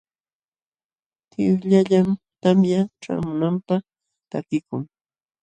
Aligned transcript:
Tiwllallam 1.29 2.09
tamya 2.41 2.81
ćhaamunanpaq 3.01 3.83
takikun. 4.29 4.83